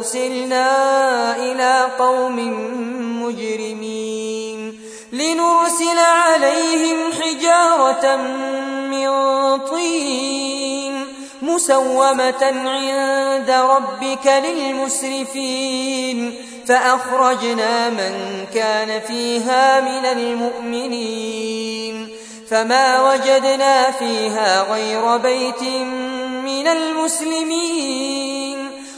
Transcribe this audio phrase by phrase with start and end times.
[0.00, 2.36] أرسلنا إلى قوم
[3.22, 4.80] مجرمين
[5.12, 8.16] لنرسل عليهم حجارة
[8.90, 9.08] من
[9.58, 11.06] طين
[11.42, 16.34] مسومة عند ربك للمسرفين
[16.66, 22.08] فأخرجنا من كان فيها من المؤمنين
[22.50, 25.62] فما وجدنا فيها غير بيت
[26.44, 28.39] من المسلمين.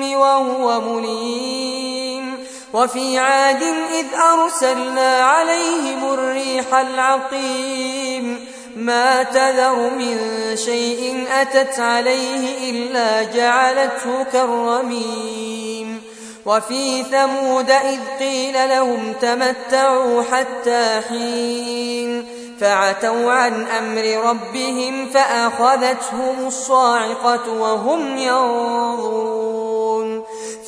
[0.00, 2.46] وهو مليم.
[2.72, 3.62] وفي عاد
[3.92, 8.46] إذ أرسلنا عليهم الريح العقيم.
[8.76, 10.16] ما تذر من
[10.54, 16.02] شيء أتت عليه إلا جعلته كالرميم.
[16.46, 22.26] وفي ثمود إذ قيل لهم تمتعوا حتى حين.
[22.60, 29.69] فعتوا عن أمر ربهم فأخذتهم الصاعقة وهم ينظرون.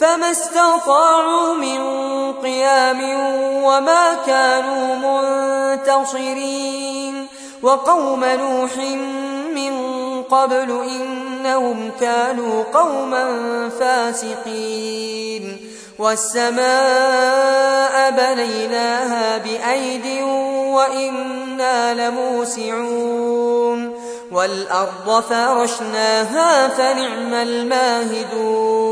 [0.02, 1.80] فما استطاعوا من
[2.32, 3.00] قيام
[3.64, 4.94] وما كانوا
[5.76, 7.26] منتصرين
[7.62, 8.76] وقوم نوح
[9.54, 9.72] من
[10.22, 16.62] قبل إنهم كانوا قوما فاسقين والسماء
[18.10, 20.22] بنيناها بأيد
[20.72, 23.92] وإنا لموسعون
[24.32, 28.91] والأرض فرشناها فنعم الماهدون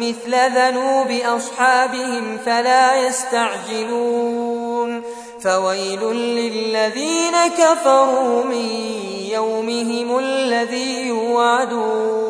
[0.00, 5.02] مثل ذنوب أصحابهم فلا يستعجلون.
[5.40, 8.68] فويل للذين كفروا من
[9.32, 12.27] يومهم الذي يوعدون.